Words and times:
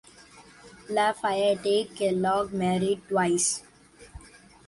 La 0.89 1.13
Fayette 1.13 1.93
Kellogg 1.95 2.51
married 2.53 3.03
twice. 3.07 3.61